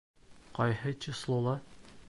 [0.59, 1.57] Ҡайһы числола?